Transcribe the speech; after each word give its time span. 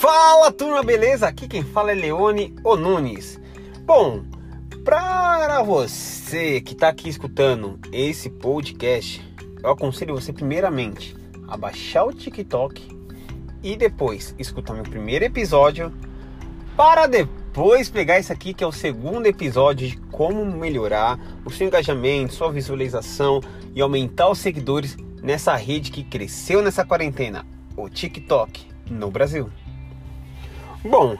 Fala 0.00 0.50
turma, 0.50 0.82
beleza? 0.82 1.28
Aqui 1.28 1.46
quem 1.46 1.62
fala 1.62 1.92
é 1.92 1.94
Leone 1.94 2.54
Onunes. 2.64 3.38
Bom, 3.84 4.22
para 4.82 5.62
você 5.62 6.62
que 6.62 6.72
está 6.72 6.88
aqui 6.88 7.10
escutando 7.10 7.78
esse 7.92 8.30
podcast, 8.30 9.22
eu 9.62 9.68
aconselho 9.68 10.14
você 10.14 10.32
primeiramente 10.32 11.14
a 11.46 11.54
baixar 11.54 12.04
o 12.04 12.14
TikTok 12.14 12.82
e 13.62 13.76
depois 13.76 14.34
escutar 14.38 14.72
meu 14.72 14.84
primeiro 14.84 15.26
episódio 15.26 15.92
para 16.74 17.06
depois 17.06 17.90
pegar 17.90 18.18
isso 18.18 18.32
aqui 18.32 18.54
que 18.54 18.64
é 18.64 18.66
o 18.66 18.72
segundo 18.72 19.26
episódio 19.26 19.86
de 19.86 19.98
como 20.10 20.42
melhorar 20.46 21.20
o 21.44 21.50
seu 21.50 21.66
engajamento, 21.66 22.32
sua 22.32 22.50
visualização 22.50 23.42
e 23.74 23.82
aumentar 23.82 24.30
os 24.30 24.38
seguidores 24.38 24.96
nessa 25.22 25.54
rede 25.56 25.90
que 25.90 26.02
cresceu 26.02 26.62
nessa 26.62 26.86
quarentena, 26.86 27.44
o 27.76 27.86
TikTok 27.90 28.66
no 28.90 29.10
Brasil. 29.10 29.50
Bom, 30.82 31.18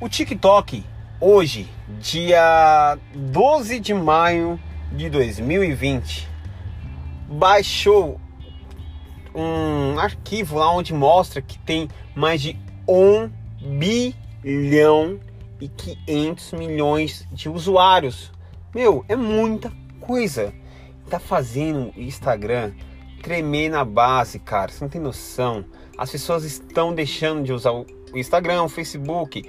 o 0.00 0.08
TikTok 0.08 0.84
hoje, 1.20 1.68
dia 1.98 2.96
12 3.12 3.80
de 3.80 3.92
maio 3.92 4.60
de 4.92 5.10
2020, 5.10 6.28
baixou 7.28 8.20
um 9.34 9.98
arquivo 9.98 10.56
lá 10.56 10.72
onde 10.72 10.94
mostra 10.94 11.42
que 11.42 11.58
tem 11.58 11.88
mais 12.14 12.40
de 12.40 12.56
1 12.88 13.28
bilhão 13.76 15.18
e 15.60 15.66
500 15.66 16.52
milhões 16.52 17.26
de 17.32 17.48
usuários. 17.48 18.30
Meu, 18.72 19.04
é 19.08 19.16
muita 19.16 19.72
coisa. 19.98 20.54
Tá 21.10 21.18
fazendo 21.18 21.92
o 21.96 22.00
Instagram 22.00 22.72
tremer 23.20 23.68
na 23.68 23.84
base, 23.84 24.38
cara. 24.38 24.70
Você 24.70 24.84
não 24.84 24.88
tem 24.88 25.00
noção. 25.00 25.64
As 25.98 26.12
pessoas 26.12 26.44
estão 26.44 26.94
deixando 26.94 27.42
de 27.42 27.52
usar 27.52 27.72
o 27.72 27.84
o 28.12 28.18
Instagram, 28.18 28.62
o 28.62 28.68
Facebook 28.68 29.44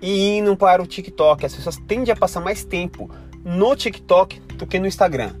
e 0.00 0.38
indo 0.38 0.56
para 0.56 0.82
o 0.82 0.86
TikTok. 0.86 1.46
As 1.46 1.54
pessoas 1.54 1.76
tendem 1.86 2.12
a 2.12 2.16
passar 2.16 2.40
mais 2.40 2.64
tempo 2.64 3.10
no 3.44 3.74
TikTok 3.74 4.40
do 4.56 4.66
que 4.66 4.78
no 4.78 4.86
Instagram. 4.86 5.34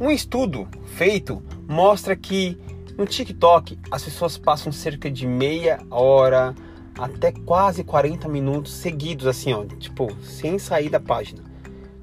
Um 0.00 0.10
estudo 0.10 0.66
feito 0.86 1.42
mostra 1.68 2.16
que 2.16 2.58
no 2.96 3.06
TikTok 3.06 3.78
as 3.90 4.02
pessoas 4.04 4.36
passam 4.36 4.72
cerca 4.72 5.10
de 5.10 5.26
meia 5.26 5.80
hora 5.90 6.54
até 6.98 7.32
quase 7.32 7.84
40 7.84 8.28
minutos 8.28 8.72
seguidos, 8.72 9.26
assim, 9.26 9.52
ó, 9.52 9.64
tipo, 9.64 10.14
sem 10.22 10.58
sair 10.58 10.88
da 10.88 11.00
página. 11.00 11.42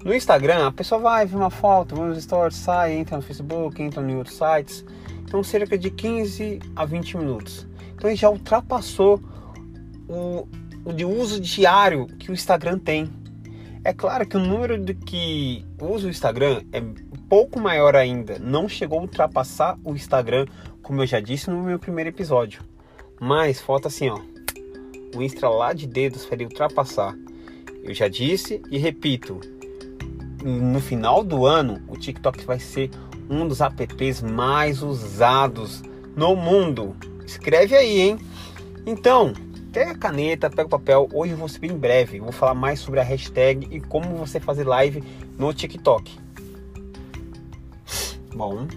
No 0.04 0.16
Instagram, 0.16 0.68
a 0.68 0.72
pessoa 0.72 1.00
vai 1.00 1.26
ver 1.26 1.36
uma 1.36 1.50
foto, 1.50 1.96
vê 1.96 2.02
uns 2.02 2.24
stories, 2.24 2.56
sai, 2.56 2.94
entra 2.94 3.18
no 3.18 3.22
Facebook, 3.22 3.82
entra 3.82 4.02
em 4.02 4.16
outros 4.16 4.38
sites. 4.38 4.86
Então, 5.24 5.44
cerca 5.44 5.78
de 5.78 5.92
15 5.92 6.60
a 6.76 6.86
20 6.86 7.18
minutos. 7.18 7.68
Então, 7.94 8.10
ele 8.10 8.16
já 8.16 8.30
ultrapassou 8.30 9.22
o, 10.10 10.48
de 10.92 11.06
uso 11.06 11.40
diário 11.40 12.08
que 12.08 12.32
o 12.32 12.34
Instagram 12.34 12.80
tem. 12.80 13.10
É 13.84 13.94
claro 13.94 14.28
que 14.28 14.36
o 14.36 14.40
número 14.40 14.78
de 14.78 14.94
que 14.94 15.66
usa 15.80 16.08
o 16.08 16.10
Instagram 16.10 16.64
é 16.74 16.82
pouco 17.30 17.60
maior 17.60 17.96
ainda, 17.96 18.40
não 18.40 18.68
chegou 18.68 19.00
a 19.00 19.04
ultrapassar 19.04 19.78
o 19.86 19.94
Instagram, 19.94 20.48
como 20.82 21.02
eu 21.02 21.08
já 21.08 21.20
disse 21.20 21.50
no 21.50 21.62
meu 21.62 21.78
primeiro 21.78 22.10
episódio. 22.10 22.62
Mas 23.22 23.62
falta 23.62 23.88
assim, 23.88 24.10
ó, 24.10 24.20
o 25.16 25.22
estralar 25.22 25.76
de 25.76 25.86
dedos 25.86 26.26
para 26.26 26.44
ultrapassar. 26.44 27.16
Eu 27.84 27.94
já 27.94 28.08
disse 28.08 28.62
e 28.70 28.78
repito, 28.78 29.40
no 30.44 30.82
final 30.82 31.24
do 31.24 31.46
ano 31.46 31.82
o 31.88 31.96
TikTok 31.96 32.44
vai 32.46 32.60
ser 32.60 32.90
um 33.30 33.48
dos 33.48 33.62
apps 33.62 34.22
mais 34.22 34.82
usados 34.82 35.84
no 36.16 36.36
mundo. 36.36 36.96
Escreve 37.26 37.76
aí, 37.76 38.02
hein? 38.02 38.20
Então, 38.86 39.34
Pega 39.72 39.92
a 39.92 39.98
caneta, 39.98 40.50
pega 40.50 40.66
o 40.66 40.70
papel. 40.70 41.08
Hoje 41.14 41.34
eu 41.34 41.38
vou 41.38 41.48
ser 41.48 41.60
bem 41.60 41.78
breve. 41.78 42.20
Vou 42.20 42.32
falar 42.32 42.56
mais 42.56 42.80
sobre 42.80 43.00
a 43.00 43.04
hashtag 43.04 43.68
e 43.70 43.80
como 43.80 44.16
você 44.16 44.40
fazer 44.40 44.64
live 44.64 45.04
no 45.38 45.54
TikTok. 45.54 46.18
Bom, 48.34 48.68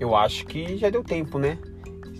eu 0.00 0.16
acho 0.16 0.46
que 0.46 0.76
já 0.76 0.90
deu 0.90 1.04
tempo, 1.04 1.38
né? 1.38 1.56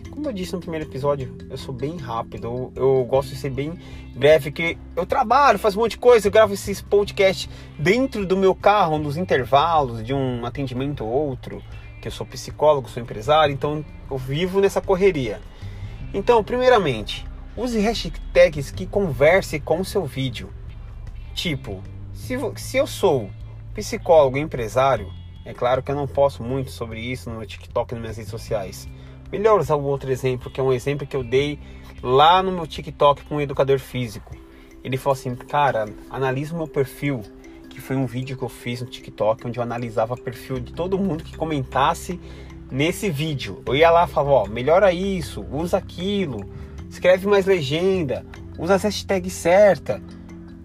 Como 0.08 0.28
eu 0.28 0.32
disse 0.32 0.52
no 0.52 0.60
primeiro 0.60 0.86
episódio, 0.86 1.36
eu 1.50 1.56
sou 1.56 1.74
bem 1.74 1.96
rápido. 1.96 2.46
Eu, 2.46 2.72
eu 2.76 3.04
gosto 3.04 3.30
de 3.30 3.36
ser 3.36 3.50
bem 3.50 3.72
breve, 4.14 4.52
que 4.52 4.78
eu 4.94 5.04
trabalho, 5.04 5.58
faço 5.58 5.76
um 5.76 5.82
monte 5.82 5.92
de 5.92 5.98
coisa. 5.98 6.28
Eu 6.28 6.32
gravo 6.32 6.54
esses 6.54 6.80
podcasts 6.80 7.48
dentro 7.76 8.24
do 8.24 8.36
meu 8.36 8.54
carro, 8.54 8.98
nos 8.98 9.16
intervalos 9.16 10.04
de 10.04 10.14
um 10.14 10.46
atendimento 10.46 11.04
ou 11.04 11.10
outro. 11.10 11.60
Que 12.00 12.06
eu 12.06 12.12
sou 12.12 12.24
psicólogo, 12.24 12.88
sou 12.88 13.02
empresário, 13.02 13.52
então 13.52 13.84
eu 14.08 14.16
vivo 14.16 14.60
nessa 14.60 14.80
correria. 14.80 15.40
Então, 16.14 16.42
primeiramente, 16.42 17.24
Use 17.62 17.78
hashtags 17.78 18.70
que 18.70 18.86
converse 18.86 19.60
com 19.60 19.80
o 19.80 19.84
seu 19.84 20.06
vídeo. 20.06 20.48
Tipo, 21.34 21.82
se, 22.14 22.34
se 22.56 22.78
eu 22.78 22.86
sou 22.86 23.28
psicólogo 23.74 24.38
empresário, 24.38 25.12
é 25.44 25.52
claro 25.52 25.82
que 25.82 25.90
eu 25.90 25.94
não 25.94 26.06
posso 26.06 26.42
muito 26.42 26.70
sobre 26.70 27.00
isso 27.00 27.28
no 27.28 27.44
TikTok 27.44 27.92
e 27.92 27.94
nas 27.96 28.00
minhas 28.00 28.16
redes 28.16 28.30
sociais. 28.30 28.88
Melhor 29.30 29.60
usar 29.60 29.74
o 29.74 29.84
outro 29.84 30.10
exemplo, 30.10 30.50
que 30.50 30.58
é 30.58 30.62
um 30.62 30.72
exemplo 30.72 31.06
que 31.06 31.14
eu 31.14 31.22
dei 31.22 31.58
lá 32.02 32.42
no 32.42 32.50
meu 32.50 32.66
TikTok 32.66 33.24
com 33.24 33.36
um 33.36 33.40
educador 33.42 33.78
físico. 33.78 34.34
Ele 34.82 34.96
falou 34.96 35.12
assim, 35.12 35.34
cara, 35.34 35.84
analisa 36.08 36.54
o 36.54 36.56
meu 36.56 36.66
perfil, 36.66 37.20
que 37.68 37.78
foi 37.78 37.94
um 37.94 38.06
vídeo 38.06 38.38
que 38.38 38.42
eu 38.42 38.48
fiz 38.48 38.80
no 38.80 38.86
TikTok, 38.86 39.46
onde 39.46 39.58
eu 39.58 39.62
analisava 39.62 40.14
o 40.14 40.18
perfil 40.18 40.60
de 40.60 40.72
todo 40.72 40.98
mundo 40.98 41.22
que 41.22 41.36
comentasse 41.36 42.18
nesse 42.70 43.10
vídeo. 43.10 43.62
Eu 43.66 43.76
ia 43.76 43.90
lá 43.90 44.06
e 44.06 44.08
falava, 44.08 44.30
ó, 44.30 44.46
melhora 44.46 44.94
isso, 44.94 45.44
usa 45.52 45.76
aquilo, 45.76 46.48
escreve 46.90 47.26
mais 47.26 47.46
legenda, 47.46 48.26
usa 48.58 48.74
as 48.74 48.82
hashtags 48.82 49.32
certa, 49.32 50.02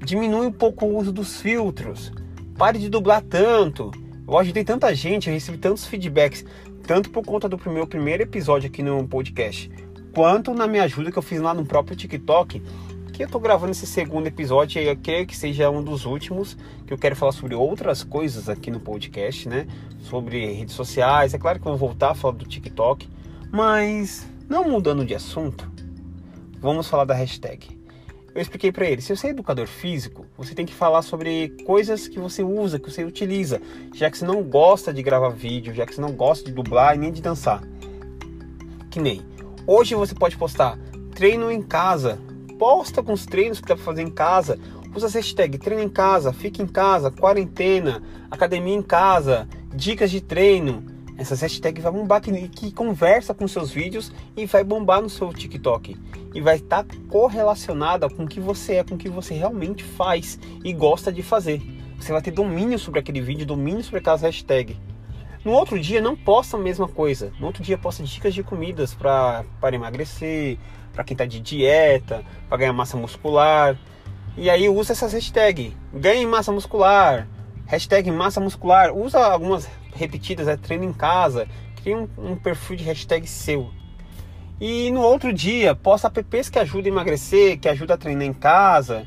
diminui 0.03 0.47
um 0.47 0.51
pouco 0.51 0.85
o 0.85 0.97
uso 0.97 1.13
dos 1.13 1.39
filtros, 1.39 2.11
pare 2.57 2.79
de 2.79 2.89
dublar 2.89 3.21
tanto. 3.21 3.91
Eu 4.27 4.37
ajudei 4.39 4.63
tanta 4.63 4.93
gente, 4.93 5.27
eu 5.27 5.33
recebi 5.33 5.59
tantos 5.59 5.85
feedbacks, 5.85 6.43
tanto 6.85 7.11
por 7.11 7.23
conta 7.23 7.47
do 7.47 7.59
meu 7.69 7.85
primeiro 7.85 8.23
episódio 8.23 8.67
aqui 8.67 8.81
no 8.81 9.07
podcast, 9.07 9.71
quanto 10.13 10.51
na 10.53 10.67
minha 10.67 10.83
ajuda 10.83 11.11
que 11.11 11.17
eu 11.17 11.23
fiz 11.23 11.39
lá 11.39 11.53
no 11.53 11.63
próprio 11.63 11.95
TikTok, 11.95 12.61
que 13.13 13.23
eu 13.23 13.29
tô 13.29 13.39
gravando 13.39 13.71
esse 13.71 13.85
segundo 13.85 14.27
episódio 14.27 14.81
e 14.81 14.87
eu 14.87 14.97
creio 14.97 15.27
que 15.27 15.37
seja 15.37 15.69
um 15.69 15.81
dos 15.81 16.05
últimos, 16.05 16.57
que 16.87 16.91
eu 16.91 16.97
quero 16.97 17.15
falar 17.15 17.31
sobre 17.31 17.53
outras 17.53 18.03
coisas 18.03 18.49
aqui 18.49 18.71
no 18.71 18.79
podcast, 18.79 19.47
né? 19.47 19.67
Sobre 19.99 20.53
redes 20.53 20.75
sociais. 20.75 21.33
É 21.33 21.37
claro 21.37 21.59
que 21.59 21.67
eu 21.67 21.77
vou 21.77 21.89
voltar 21.89 22.11
a 22.11 22.15
falar 22.15 22.33
do 22.33 22.45
TikTok, 22.45 23.07
mas 23.51 24.27
não 24.49 24.67
mudando 24.67 25.05
de 25.05 25.15
assunto, 25.15 25.71
vamos 26.65 26.87
falar 26.87 27.05
da 27.05 27.13
hashtag. 27.13 27.79
Eu 28.33 28.41
expliquei 28.41 28.71
para 28.71 28.89
ele, 28.89 28.99
se 28.99 29.15
você 29.15 29.27
é 29.27 29.29
educador 29.29 29.67
físico, 29.67 30.25
você 30.35 30.55
tem 30.55 30.65
que 30.65 30.73
falar 30.73 31.03
sobre 31.03 31.49
coisas 31.63 32.07
que 32.07 32.19
você 32.19 32.43
usa, 32.43 32.79
que 32.79 32.91
você 32.91 33.03
utiliza, 33.03 33.61
já 33.93 34.09
que 34.09 34.17
você 34.17 34.25
não 34.25 34.41
gosta 34.41 34.91
de 34.91 35.03
gravar 35.03 35.29
vídeo, 35.29 35.75
já 35.75 35.85
que 35.85 35.93
você 35.93 36.01
não 36.01 36.11
gosta 36.11 36.43
de 36.43 36.51
dublar 36.51 36.95
e 36.95 36.97
nem 36.97 37.11
de 37.11 37.21
dançar. 37.21 37.61
Que 38.89 38.99
nem, 38.99 39.21
hoje 39.67 39.93
você 39.93 40.15
pode 40.15 40.35
postar 40.37 40.77
treino 41.13 41.51
em 41.51 41.61
casa, 41.61 42.19
posta 42.57 43.03
com 43.03 43.13
os 43.13 43.27
treinos 43.27 43.61
que 43.61 43.67
dá 43.67 43.75
para 43.75 43.85
fazer 43.85 44.01
em 44.01 44.11
casa, 44.11 44.59
usa 44.95 45.05
a 45.05 45.11
hashtag 45.11 45.59
treino 45.59 45.83
em 45.83 45.89
casa, 45.89 46.33
fica 46.33 46.63
em 46.63 46.67
casa, 46.67 47.11
quarentena, 47.11 48.01
academia 48.29 48.75
em 48.75 48.81
casa, 48.81 49.47
dicas 49.73 50.09
de 50.09 50.19
treino, 50.19 50.83
essas 51.17 51.41
hashtags 51.41 51.81
vai 51.81 51.91
bombar 51.91 52.21
que, 52.21 52.47
que 52.49 52.71
conversa 52.71 53.33
com 53.33 53.47
seus 53.47 53.71
vídeos 53.71 54.11
e 54.35 54.45
vai 54.45 54.63
bombar 54.63 55.01
no 55.01 55.09
seu 55.09 55.33
TikTok. 55.33 55.97
E 56.33 56.41
vai 56.41 56.57
estar 56.57 56.83
tá 56.83 56.95
correlacionada 57.09 58.09
com 58.09 58.23
o 58.23 58.27
que 58.27 58.39
você 58.39 58.75
é, 58.75 58.83
com 58.83 58.95
o 58.95 58.97
que 58.97 59.09
você 59.09 59.33
realmente 59.33 59.83
faz 59.83 60.37
e 60.63 60.73
gosta 60.73 61.11
de 61.11 61.23
fazer. 61.23 61.61
Você 61.97 62.11
vai 62.11 62.21
ter 62.21 62.31
domínio 62.31 62.77
sobre 62.77 62.99
aquele 62.99 63.21
vídeo, 63.21 63.45
domínio 63.45 63.83
sobre 63.83 63.99
aquelas 63.99 64.21
hashtags. 64.21 64.75
No 65.45 65.51
outro 65.51 65.79
dia 65.79 66.01
não 66.01 66.15
posta 66.15 66.57
a 66.57 66.59
mesma 66.59 66.87
coisa. 66.87 67.31
No 67.39 67.47
outro 67.47 67.63
dia 67.63 67.77
posta 67.77 68.03
dicas 68.03 68.33
de 68.33 68.43
comidas 68.43 68.93
para 68.93 69.45
emagrecer, 69.71 70.57
para 70.91 71.03
quem 71.03 71.13
está 71.13 71.25
de 71.25 71.39
dieta, 71.39 72.23
para 72.49 72.57
ganhar 72.57 72.73
massa 72.73 72.97
muscular. 72.97 73.77
E 74.35 74.49
aí 74.49 74.67
usa 74.67 74.91
essas 74.91 75.13
hashtags. 75.13 75.71
Ganhe 75.93 76.25
massa 76.25 76.51
muscular. 76.51 77.27
Hashtag 77.67 78.11
massa 78.11 78.41
muscular. 78.41 78.93
Usa 78.93 79.19
algumas 79.19 79.69
repetidas, 79.95 80.47
é 80.47 80.55
treino 80.55 80.83
em 80.83 80.93
casa, 80.93 81.47
cria 81.81 81.97
um, 81.97 82.07
um 82.17 82.35
perfil 82.35 82.75
de 82.75 82.83
hashtag 82.83 83.25
seu. 83.25 83.69
E 84.59 84.89
no 84.91 85.01
outro 85.01 85.33
dia, 85.33 85.75
posta 85.75 86.07
apps 86.07 86.49
que 86.49 86.59
ajudam 86.59 86.91
a 86.91 86.95
emagrecer, 86.95 87.59
que 87.59 87.67
ajudam 87.67 87.95
a 87.95 87.97
treinar 87.97 88.25
em 88.25 88.33
casa. 88.33 89.05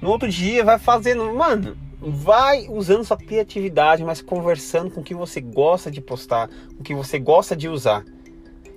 No 0.00 0.10
outro 0.10 0.28
dia, 0.28 0.64
vai 0.64 0.78
fazendo, 0.78 1.32
mano, 1.34 1.76
vai 2.00 2.66
usando 2.68 3.04
sua 3.04 3.16
criatividade, 3.16 4.04
mas 4.04 4.20
conversando 4.20 4.90
com 4.90 5.00
o 5.00 5.04
que 5.04 5.14
você 5.14 5.40
gosta 5.40 5.90
de 5.90 6.00
postar, 6.00 6.48
o 6.78 6.82
que 6.82 6.94
você 6.94 7.18
gosta 7.18 7.54
de 7.54 7.68
usar. 7.68 8.04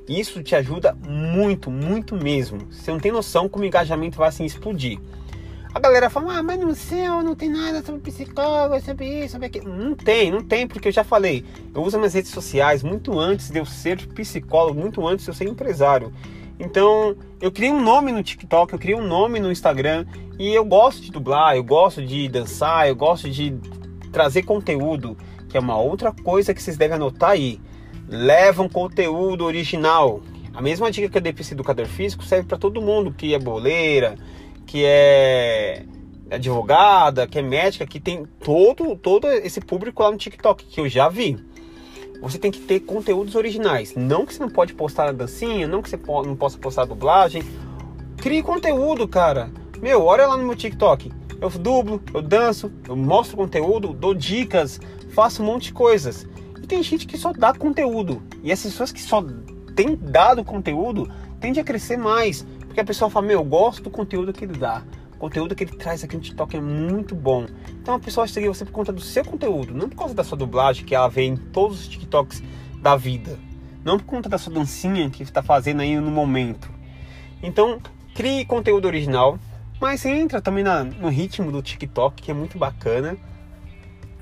Isso 0.08 0.44
te 0.44 0.56
ajuda 0.56 0.94
muito, 1.08 1.72
muito 1.72 2.16
mesmo. 2.16 2.60
Você 2.72 2.92
não 2.92 3.00
tem 3.00 3.12
noção 3.12 3.48
como 3.48 3.64
o 3.64 3.68
engajamento 3.68 4.18
vai 4.18 4.30
assim 4.30 4.46
explodir. 4.46 5.00
A 5.74 5.80
galera 5.80 6.10
fala, 6.10 6.38
ah, 6.38 6.44
mas 6.44 6.60
no 6.60 6.76
seu 6.76 7.24
não 7.24 7.34
tem 7.34 7.50
nada 7.50 7.82
sobre 7.82 8.02
psicólogo, 8.02 8.78
sobre 8.82 9.24
isso, 9.24 9.34
sobre 9.34 9.48
aquilo. 9.48 9.74
Não 9.74 9.96
tem, 9.96 10.30
não 10.30 10.42
tem, 10.42 10.68
porque 10.68 10.90
eu 10.90 10.92
já 10.92 11.04
falei. 11.04 11.46
Eu 11.74 11.82
uso 11.82 11.98
minhas 11.98 12.14
redes 12.14 12.32
sociais 12.32 12.84
muito 12.84 13.18
antes 13.18 13.50
de 13.50 13.58
eu 13.58 13.66
ser 13.66 14.06
psicólogo, 14.08 14.78
muito 14.78 15.08
antes 15.08 15.24
de 15.24 15.32
eu 15.32 15.36
ser 15.36 15.48
empresário. 15.48 16.12
Então, 16.60 17.16
eu 17.40 17.50
criei 17.52 17.72
um 17.72 17.82
nome 17.82 18.12
no 18.12 18.22
TikTok, 18.22 18.74
eu 18.74 18.80
criei 18.80 18.96
um 18.96 19.08
nome 19.08 19.40
no 19.40 19.50
Instagram 19.50 20.06
e 20.38 20.54
eu 20.54 20.66
gosto 20.66 21.02
de 21.02 21.10
dublar, 21.10 21.56
eu 21.56 21.64
gosto 21.64 22.06
de 22.06 22.28
dançar, 22.28 22.90
eu 22.90 22.96
gosto 22.96 23.30
de 23.30 23.56
trazer 24.12 24.44
conteúdo, 24.44 25.18
que 25.48 25.56
é 25.56 25.60
uma 25.60 25.78
outra 25.78 26.12
coisa 26.12 26.54
que 26.54 26.62
vocês 26.62 26.76
devem 26.76 26.98
anotar 26.98 27.32
aí. 27.32 27.62
Levam 28.10 28.68
conteúdo 28.68 29.46
original. 29.46 30.22
A 30.54 30.62
mesma 30.62 30.92
dica 30.92 31.08
que 31.08 31.18
eu 31.18 31.22
dei 31.22 31.32
para 31.32 31.42
esse 31.42 31.54
educador 31.54 31.86
físico 31.86 32.26
serve 32.26 32.46
para 32.46 32.58
todo 32.58 32.82
mundo 32.82 33.14
que 33.14 33.34
é 33.34 33.40
boleira, 33.40 34.18
que 34.66 34.84
é 34.86 35.86
advogada, 36.30 37.28
que 37.28 37.40
é 37.40 37.42
médica, 37.42 37.86
que 37.86 38.00
tem 38.00 38.26
todo, 38.44 38.96
todo 38.96 39.28
esse 39.28 39.60
público 39.60 40.02
lá 40.02 40.12
no 40.12 40.18
TikTok 40.18 40.66
que 40.66 40.80
eu 40.80 40.88
já 40.88 41.10
vi. 41.10 41.38
Você 42.22 42.38
tem 42.38 42.52
que 42.52 42.60
ter 42.60 42.82
conteúdos 42.82 43.36
originais. 43.36 43.96
Não 43.96 44.26
que 44.26 44.34
você 44.34 44.40
não 44.40 44.50
pode 44.50 44.74
postar 44.74 45.10
a 45.10 45.12
dancinha, 45.12 45.68
não 45.68 45.82
que 45.82 45.90
você 45.90 45.98
não 45.98 46.36
possa 46.36 46.58
postar 46.58 46.84
a 46.84 46.86
dublagem. 46.86 47.44
Crie 48.18 48.44
conteúdo, 48.44 49.08
cara. 49.08 49.52
Meu, 49.82 50.04
olha 50.04 50.28
lá 50.28 50.38
no 50.38 50.46
meu 50.46 50.56
TikTok. 50.56 51.12
Eu 51.42 51.50
dublo, 51.50 52.00
eu 52.14 52.22
danço, 52.22 52.72
eu 52.88 52.96
mostro 52.96 53.36
conteúdo, 53.36 53.94
dou 53.94 54.14
dicas, 54.14 54.80
faço 55.10 55.42
um 55.42 55.46
monte 55.48 55.66
de 55.66 55.74
coisas. 55.74 56.28
E 56.62 56.68
tem 56.68 56.84
gente 56.84 57.08
que 57.08 57.18
só 57.18 57.34
dá 57.34 57.52
conteúdo. 57.52 58.22
E 58.44 58.52
essas 58.52 58.72
pessoas 58.72 58.92
que 58.92 59.02
só 59.02 59.26
têm 59.84 59.96
dado 59.96 60.44
conteúdo 60.44 61.10
tende 61.40 61.60
a 61.60 61.64
crescer 61.64 61.98
mais. 61.98 62.46
Porque 62.66 62.80
a 62.80 62.86
pessoa 62.86 63.10
fala, 63.10 63.28
meu, 63.28 63.40
eu 63.40 63.44
gosto 63.44 63.84
do 63.84 63.90
conteúdo 63.90 64.32
que 64.32 64.46
ele 64.46 64.58
dá 64.58 64.84
conteúdo 65.22 65.54
que 65.54 65.64
ele 65.64 65.76
traz 65.76 66.04
aqui 66.04 66.16
no 66.16 66.22
TikTok 66.24 66.58
é 66.58 66.60
muito 66.60 67.14
bom. 67.14 67.46
Então 67.80 67.94
a 67.94 68.00
pessoa 68.00 68.28
seguir 68.28 68.48
você 68.48 68.66
por 68.66 68.72
conta 68.72 68.92
do 68.92 69.00
seu 69.00 69.24
conteúdo, 69.24 69.72
não 69.72 69.88
por 69.88 69.96
causa 69.96 70.16
da 70.16 70.24
sua 70.24 70.36
dublagem 70.36 70.84
que 70.84 70.96
ela 70.96 71.08
vê 71.08 71.26
em 71.26 71.38
todos 71.38 71.82
os 71.82 71.88
TikToks 71.88 72.42
da 72.82 72.96
vida. 72.96 73.38
Não 73.86 74.00
por 74.00 74.06
conta 74.06 74.28
da 74.28 74.40
sua 74.40 74.52
dancinha 74.52 75.12
que 75.12 75.22
está 75.22 75.44
fazendo 75.44 75.82
aí 75.82 75.96
no 75.96 76.10
momento. 76.10 76.72
Então, 77.44 77.80
crie 78.16 78.46
conteúdo 78.46 78.86
original, 78.86 79.38
mas 79.80 80.04
entra 80.06 80.42
também 80.42 80.64
na, 80.64 80.84
no 80.84 81.10
ritmo 81.10 81.52
do 81.52 81.62
TikTok, 81.62 82.20
que 82.20 82.32
é 82.32 82.34
muito 82.34 82.58
bacana. 82.58 83.16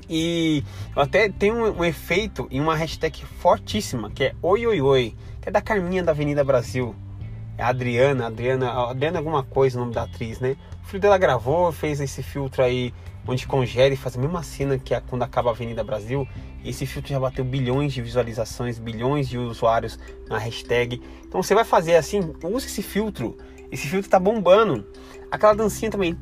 E 0.09 0.63
até 0.95 1.29
tem 1.29 1.51
um, 1.51 1.79
um, 1.79 1.85
efeito 1.85 2.47
em 2.49 2.59
uma 2.59 2.75
hashtag 2.75 3.23
fortíssima, 3.23 4.09
que 4.09 4.23
é 4.23 4.35
Oi 4.41 4.65
Oi 4.65 4.81
Oi, 4.81 5.15
que 5.39 5.49
é 5.49 5.51
da 5.51 5.61
Carminha 5.61 6.03
da 6.03 6.11
Avenida 6.11 6.43
Brasil. 6.43 6.95
É 7.57 7.63
a 7.63 7.67
Adriana, 7.67 8.27
Adriana, 8.27 8.71
Adriana 8.89 9.19
alguma 9.19 9.43
coisa, 9.43 9.77
o 9.77 9.81
nome 9.81 9.93
da 9.93 10.03
atriz, 10.03 10.39
né? 10.39 10.55
O 10.83 10.87
filho 10.87 11.01
dela 11.01 11.17
gravou, 11.17 11.71
fez 11.71 12.01
esse 12.01 12.23
filtro 12.23 12.63
aí 12.63 12.91
onde 13.27 13.45
congela 13.45 13.93
e 13.93 13.97
faz 13.97 14.17
a 14.17 14.19
mesma 14.19 14.41
cena 14.41 14.79
que 14.79 14.93
é 14.93 15.01
quando 15.01 15.21
acaba 15.21 15.49
a 15.49 15.53
Avenida 15.53 15.83
Brasil. 15.83 16.27
E 16.63 16.69
esse 16.71 16.85
filtro 16.85 17.11
já 17.11 17.19
bateu 17.19 17.45
bilhões 17.45 17.93
de 17.93 18.01
visualizações, 18.01 18.79
bilhões 18.79 19.29
de 19.29 19.37
usuários 19.37 19.99
na 20.27 20.37
hashtag. 20.37 21.01
Então 21.25 21.43
você 21.43 21.53
vai 21.53 21.63
fazer 21.63 21.95
assim, 21.95 22.33
use 22.43 22.65
esse 22.65 22.81
filtro. 22.81 23.37
Esse 23.71 23.87
filtro 23.87 24.09
tá 24.09 24.19
bombando. 24.19 24.85
Aquela 25.29 25.53
dancinha 25.53 25.91
também. 25.91 26.17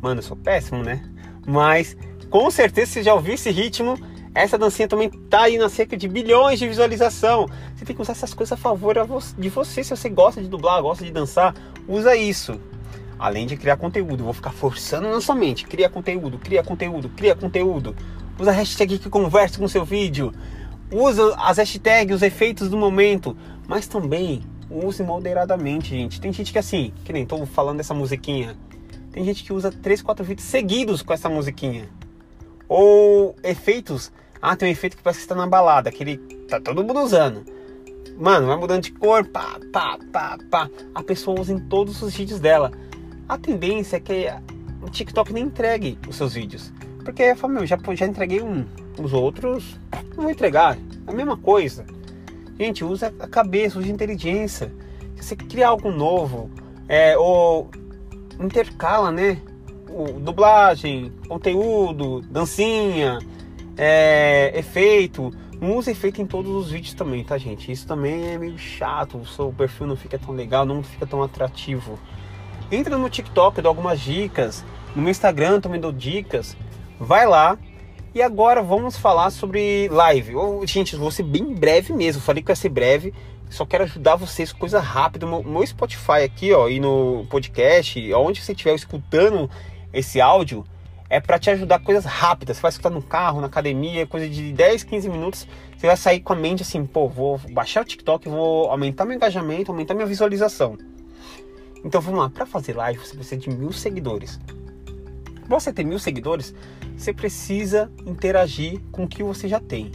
Mano, 0.00 0.18
eu 0.18 0.22
sou 0.24 0.36
péssimo, 0.36 0.82
né? 0.82 1.02
Mas 1.46 1.96
com 2.30 2.50
certeza 2.50 2.92
você 2.92 3.02
já 3.02 3.14
ouviu 3.14 3.34
esse 3.34 3.50
ritmo 3.50 3.98
essa 4.38 4.56
dancinha 4.56 4.86
também 4.86 5.10
tá 5.10 5.42
aí 5.42 5.58
na 5.58 5.68
cerca 5.68 5.96
de 5.96 6.06
bilhões 6.06 6.60
de 6.60 6.68
visualização. 6.68 7.48
Você 7.74 7.84
tem 7.84 7.94
que 7.94 8.00
usar 8.00 8.12
essas 8.12 8.32
coisas 8.32 8.52
a 8.52 8.56
favor 8.56 8.94
de 9.36 9.48
você. 9.48 9.82
Se 9.82 9.90
você 9.90 10.08
gosta 10.08 10.40
de 10.40 10.48
dublar, 10.48 10.80
gosta 10.80 11.04
de 11.04 11.10
dançar, 11.10 11.54
usa 11.88 12.14
isso. 12.14 12.60
Além 13.18 13.48
de 13.48 13.56
criar 13.56 13.76
conteúdo, 13.76 14.22
vou 14.22 14.32
ficar 14.32 14.52
forçando 14.52 15.08
na 15.08 15.20
sua 15.20 15.34
mente. 15.34 15.66
Cria 15.66 15.88
conteúdo, 15.88 16.38
cria 16.38 16.62
conteúdo, 16.62 17.08
cria 17.08 17.34
conteúdo. 17.34 17.96
Usa 18.38 18.52
a 18.52 18.54
hashtag 18.54 18.98
que 18.98 19.10
conversa 19.10 19.58
com 19.58 19.64
o 19.64 19.68
seu 19.68 19.84
vídeo. 19.84 20.32
Usa 20.92 21.34
as 21.36 21.58
hashtags, 21.58 22.14
os 22.14 22.22
efeitos 22.22 22.68
do 22.68 22.76
momento. 22.76 23.36
Mas 23.66 23.88
também 23.88 24.42
use 24.70 25.02
moderadamente, 25.02 25.90
gente. 25.90 26.20
Tem 26.20 26.32
gente 26.32 26.52
que 26.52 26.58
assim, 26.58 26.92
que 27.04 27.12
nem 27.12 27.26
tô 27.26 27.44
falando 27.46 27.78
dessa 27.78 27.94
musiquinha. 27.94 28.56
Tem 29.12 29.24
gente 29.24 29.42
que 29.42 29.52
usa 29.52 29.70
3, 29.70 30.02
4 30.02 30.24
vídeos 30.24 30.46
seguidos 30.46 31.02
com 31.02 31.12
essa 31.12 31.28
musiquinha. 31.28 31.88
Ou 32.68 33.34
efeitos 33.42 34.12
ah, 34.40 34.54
tem 34.54 34.68
um 34.68 34.72
efeito 34.72 34.96
que 34.96 35.02
parece 35.02 35.20
que 35.20 35.24
está 35.24 35.34
na 35.34 35.46
balada, 35.46 35.90
que 35.90 36.02
ele 36.02 36.16
tá 36.48 36.60
todo 36.60 36.84
mundo 36.84 37.00
usando. 37.00 37.44
Mano, 38.16 38.46
vai 38.46 38.56
mudando 38.56 38.82
de 38.82 38.92
cor, 38.92 39.26
pá, 39.26 39.58
pá, 39.72 39.98
pá, 40.12 40.38
pá. 40.50 40.70
A 40.94 41.02
pessoa 41.02 41.40
usa 41.40 41.52
em 41.52 41.58
todos 41.58 42.00
os 42.02 42.14
vídeos 42.14 42.38
dela. 42.38 42.70
A 43.28 43.36
tendência 43.36 43.96
é 43.96 44.00
que 44.00 44.26
o 44.80 44.88
TikTok 44.88 45.32
nem 45.32 45.44
entregue 45.44 45.98
os 46.08 46.16
seus 46.16 46.34
vídeos. 46.34 46.72
Porque 47.04 47.22
eu 47.22 47.36
falo, 47.36 47.54
meu, 47.54 47.66
já, 47.66 47.78
já 47.94 48.06
entreguei 48.06 48.40
um, 48.40 48.64
os 49.00 49.12
outros, 49.12 49.78
não 50.14 50.24
vou 50.24 50.30
entregar. 50.30 50.76
É 51.06 51.10
a 51.10 51.12
mesma 51.12 51.36
coisa. 51.36 51.84
Gente, 52.58 52.84
usa 52.84 53.14
a 53.20 53.28
cabeça, 53.28 53.78
usa 53.78 53.86
a 53.86 53.90
inteligência. 53.90 54.72
Se 55.16 55.22
você 55.22 55.36
cria 55.36 55.68
algo 55.68 55.90
novo, 55.90 56.50
é, 56.88 57.16
ou 57.16 57.70
intercala, 58.40 59.12
né? 59.12 59.40
O, 59.88 60.18
dublagem, 60.20 61.12
conteúdo, 61.28 62.20
dancinha, 62.22 63.18
é, 63.76 64.52
efeito. 64.56 65.32
Não 65.60 65.76
usa 65.76 65.90
efeito 65.90 66.20
em 66.20 66.26
todos 66.26 66.50
os 66.50 66.70
vídeos 66.70 66.94
também, 66.94 67.24
tá, 67.24 67.36
gente? 67.38 67.70
Isso 67.70 67.86
também 67.86 68.28
é 68.28 68.38
meio 68.38 68.58
chato. 68.58 69.18
O 69.18 69.26
seu 69.26 69.52
perfil 69.52 69.86
não 69.86 69.96
fica 69.96 70.18
tão 70.18 70.34
legal, 70.34 70.64
não 70.64 70.82
fica 70.82 71.06
tão 71.06 71.22
atrativo. 71.22 71.98
Entra 72.70 72.98
no 72.98 73.08
TikTok, 73.08 73.58
eu 73.58 73.62
dou 73.62 73.70
algumas 73.70 74.00
dicas. 74.00 74.64
No 74.94 75.02
meu 75.02 75.10
Instagram 75.10 75.60
também 75.60 75.80
dou 75.80 75.92
dicas. 75.92 76.56
Vai 76.98 77.26
lá. 77.26 77.56
E 78.18 78.22
agora 78.22 78.60
vamos 78.60 78.96
falar 78.96 79.30
sobre 79.30 79.86
live. 79.90 80.34
Gente, 80.64 80.96
vou 80.96 81.08
ser 81.08 81.22
bem 81.22 81.54
breve 81.54 81.92
mesmo. 81.92 82.20
Falei 82.20 82.42
que 82.42 82.50
ia 82.50 82.56
ser 82.56 82.68
breve. 82.68 83.14
Só 83.48 83.64
quero 83.64 83.84
ajudar 83.84 84.16
vocês, 84.16 84.52
coisa 84.52 84.80
rápida. 84.80 85.24
No 85.24 85.40
meu 85.44 85.64
Spotify 85.64 86.24
aqui, 86.24 86.52
ó, 86.52 86.68
e 86.68 86.80
no 86.80 87.24
podcast, 87.30 88.12
onde 88.14 88.42
você 88.42 88.50
estiver 88.50 88.74
escutando 88.74 89.48
esse 89.92 90.20
áudio 90.20 90.64
é 91.08 91.20
para 91.20 91.38
te 91.38 91.48
ajudar 91.50 91.78
coisas 91.78 92.04
rápidas. 92.04 92.56
Você 92.56 92.62
vai 92.62 92.70
escutar 92.70 92.90
no 92.90 93.00
carro, 93.00 93.40
na 93.40 93.46
academia, 93.46 94.04
coisa 94.04 94.28
de 94.28 94.52
10, 94.52 94.82
15 94.82 95.08
minutos. 95.08 95.46
Você 95.76 95.86
vai 95.86 95.96
sair 95.96 96.18
com 96.18 96.32
a 96.32 96.36
mente 96.36 96.64
assim, 96.64 96.84
pô, 96.84 97.08
vou 97.08 97.40
baixar 97.52 97.82
o 97.82 97.84
TikTok, 97.84 98.28
vou 98.28 98.68
aumentar 98.68 99.04
meu 99.04 99.14
engajamento, 99.14 99.70
aumentar 99.70 99.94
minha 99.94 100.08
visualização. 100.08 100.76
Então 101.84 102.00
vamos 102.00 102.18
lá, 102.18 102.28
para 102.28 102.44
fazer 102.44 102.72
live 102.72 102.98
você 102.98 103.14
precisa 103.14 103.40
de 103.40 103.48
mil 103.48 103.70
seguidores. 103.70 104.40
Você 105.48 105.72
ter 105.72 105.84
mil 105.84 106.00
seguidores, 106.00 106.52
você 106.98 107.12
precisa 107.12 107.90
interagir 108.04 108.80
com 108.90 109.04
o 109.04 109.08
que 109.08 109.22
você 109.22 109.48
já 109.48 109.60
tem. 109.60 109.92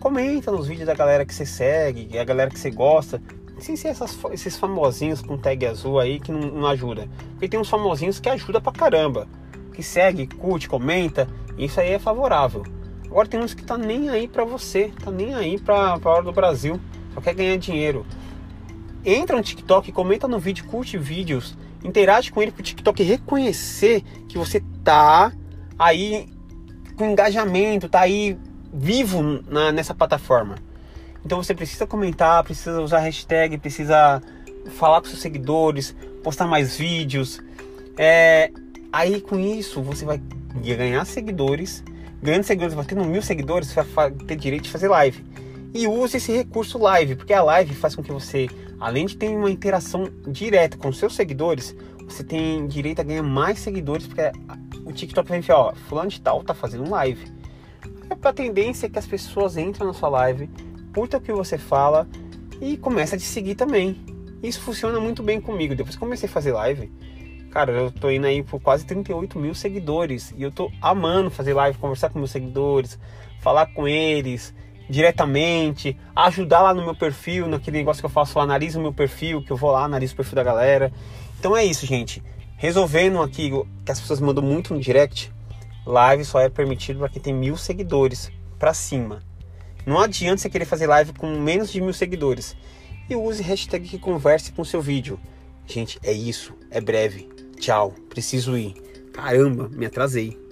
Comenta 0.00 0.52
nos 0.52 0.68
vídeos 0.68 0.86
da 0.86 0.94
galera 0.94 1.24
que 1.24 1.34
você 1.34 1.46
segue, 1.46 2.18
a 2.18 2.24
galera 2.24 2.50
que 2.50 2.58
você 2.58 2.70
gosta. 2.70 3.20
Sem 3.58 3.76
ser 3.76 3.88
essas, 3.88 4.18
esses 4.32 4.58
famosinhos 4.58 5.22
com 5.22 5.38
tag 5.38 5.64
azul 5.64 5.98
aí 5.98 6.20
que 6.20 6.30
não, 6.30 6.40
não 6.40 6.66
ajuda. 6.66 7.08
Porque 7.30 7.48
tem 7.48 7.58
uns 7.58 7.68
famosinhos 7.70 8.20
que 8.20 8.28
ajuda 8.28 8.60
pra 8.60 8.72
caramba 8.72 9.26
que 9.74 9.82
segue, 9.82 10.26
curte, 10.26 10.68
comenta, 10.68 11.28
isso 11.58 11.80
aí 11.80 11.90
é 11.90 11.98
favorável. 11.98 12.64
Agora 13.06 13.28
tem 13.28 13.40
uns 13.40 13.52
que 13.52 13.64
tá 13.64 13.76
nem 13.76 14.08
aí 14.08 14.26
para 14.26 14.44
você, 14.44 14.92
tá 15.02 15.10
nem 15.10 15.34
aí 15.34 15.58
para 15.58 15.98
a 16.02 16.08
hora 16.08 16.22
do 16.22 16.32
Brasil, 16.32 16.80
só 17.12 17.20
quer 17.20 17.34
ganhar 17.34 17.56
dinheiro. 17.56 18.06
Entra 19.04 19.36
no 19.36 19.42
TikTok, 19.42 19.92
comenta 19.92 20.26
no 20.26 20.38
vídeo, 20.38 20.64
curte 20.64 20.96
vídeos, 20.96 21.56
interage 21.82 22.32
com 22.32 22.40
ele 22.40 22.52
para 22.52 22.60
o 22.60 22.64
TikTok 22.64 23.02
reconhecer 23.02 24.02
que 24.28 24.38
você 24.38 24.62
tá 24.82 25.32
aí 25.78 26.28
com 26.96 27.04
engajamento, 27.04 27.88
tá 27.88 28.00
aí 28.00 28.36
vivo 28.72 29.42
na, 29.48 29.72
nessa 29.72 29.94
plataforma. 29.94 30.56
Então 31.24 31.42
você 31.42 31.54
precisa 31.54 31.86
comentar, 31.86 32.42
precisa 32.44 32.80
usar 32.80 33.00
hashtag, 33.00 33.58
precisa 33.58 34.22
falar 34.76 35.00
com 35.00 35.08
seus 35.08 35.20
seguidores, 35.20 35.94
postar 36.22 36.46
mais 36.46 36.76
vídeos. 36.76 37.40
É, 37.96 38.50
Aí 38.94 39.20
com 39.20 39.36
isso 39.40 39.82
você 39.82 40.04
vai 40.04 40.20
ganhar 40.54 41.04
seguidores. 41.04 41.82
Ganhando 42.22 42.44
seguidores, 42.44 42.74
vai 42.74 42.84
tendo 42.84 43.04
mil 43.04 43.20
seguidores, 43.20 43.66
você 43.66 43.82
vai 43.82 44.12
ter 44.12 44.36
direito 44.36 44.62
de 44.62 44.70
fazer 44.70 44.86
live. 44.86 45.24
E 45.74 45.88
use 45.88 46.16
esse 46.16 46.30
recurso 46.30 46.78
live, 46.78 47.16
porque 47.16 47.32
a 47.32 47.42
live 47.42 47.74
faz 47.74 47.96
com 47.96 48.04
que 48.04 48.12
você, 48.12 48.48
além 48.80 49.06
de 49.06 49.16
ter 49.16 49.28
uma 49.28 49.50
interação 49.50 50.08
direta 50.26 50.76
com 50.76 50.92
seus 50.92 51.14
seguidores, 51.14 51.74
você 52.04 52.22
tem 52.22 52.66
direito 52.66 53.00
a 53.00 53.04
ganhar 53.04 53.22
mais 53.22 53.58
seguidores, 53.58 54.06
porque 54.06 54.22
o 54.84 54.92
TikTok 54.92 55.28
vai 55.28 55.38
enfiar, 55.38 55.56
ó, 55.56 55.74
fulano 55.88 56.10
de 56.10 56.20
tal 56.20 56.42
tá 56.42 56.54
fazendo 56.54 56.88
live. 56.90 57.32
A 58.22 58.32
tendência 58.32 58.86
é 58.86 58.88
que 58.88 58.98
as 58.98 59.06
pessoas 59.06 59.56
entram 59.56 59.86
na 59.86 59.92
sua 59.92 60.08
live, 60.08 60.48
curtam 60.94 61.20
o 61.20 61.22
que 61.22 61.32
você 61.32 61.58
fala 61.58 62.08
e 62.60 62.76
começa 62.76 63.16
a 63.16 63.18
te 63.18 63.24
seguir 63.24 63.54
também. 63.54 64.00
Isso 64.42 64.60
funciona 64.60 65.00
muito 65.00 65.22
bem 65.22 65.40
comigo. 65.40 65.74
Depois 65.74 65.96
que 65.96 66.00
comecei 66.00 66.28
a 66.28 66.32
fazer 66.32 66.52
live, 66.52 66.90
Cara, 67.54 67.70
eu 67.70 67.92
tô 67.92 68.10
indo 68.10 68.26
aí 68.26 68.42
por 68.42 68.60
quase 68.60 68.84
38 68.84 69.38
mil 69.38 69.54
seguidores. 69.54 70.34
E 70.36 70.42
eu 70.42 70.50
tô 70.50 70.72
amando 70.82 71.30
fazer 71.30 71.54
live, 71.54 71.78
conversar 71.78 72.10
com 72.10 72.18
meus 72.18 72.32
seguidores, 72.32 72.98
falar 73.40 73.66
com 73.66 73.86
eles 73.86 74.52
diretamente, 74.88 75.96
ajudar 76.14 76.62
lá 76.62 76.74
no 76.74 76.84
meu 76.84 76.94
perfil, 76.94 77.48
naquele 77.48 77.78
negócio 77.78 78.02
que 78.02 78.06
eu 78.06 78.10
faço, 78.10 78.38
eu 78.38 78.42
analiso 78.42 78.78
o 78.78 78.82
meu 78.82 78.92
perfil, 78.92 79.42
que 79.42 79.50
eu 79.50 79.56
vou 79.56 79.70
lá, 79.70 79.84
analiso 79.84 80.14
o 80.14 80.16
perfil 80.16 80.36
da 80.36 80.42
galera. 80.42 80.92
Então 81.38 81.56
é 81.56 81.64
isso, 81.64 81.86
gente. 81.86 82.22
Resolvendo 82.56 83.20
aqui, 83.20 83.50
que 83.84 83.92
as 83.92 84.00
pessoas 84.00 84.20
mandam 84.20 84.42
muito 84.42 84.72
no 84.72 84.80
direct, 84.80 85.32
live 85.86 86.24
só 86.24 86.40
é 86.40 86.48
permitido 86.48 87.00
para 87.00 87.08
quem 87.08 87.20
tem 87.20 87.34
mil 87.34 87.56
seguidores 87.56 88.30
para 88.58 88.72
cima. 88.72 89.22
Não 89.86 89.98
adianta 89.98 90.38
você 90.38 90.48
querer 90.48 90.64
fazer 90.64 90.86
live 90.86 91.12
com 91.12 91.38
menos 91.38 91.70
de 91.70 91.80
mil 91.80 91.92
seguidores. 91.92 92.56
E 93.08 93.14
use 93.14 93.42
hashtag 93.42 93.86
que 93.86 93.98
converse 93.98 94.50
com 94.52 94.64
seu 94.64 94.80
vídeo. 94.80 95.20
Gente, 95.66 95.98
é 96.02 96.12
isso. 96.12 96.54
É 96.70 96.80
breve. 96.80 97.28
Tchau. 97.58 97.92
Preciso 98.08 98.56
ir. 98.56 98.74
Caramba, 99.12 99.68
me 99.68 99.84
atrasei. 99.84 100.43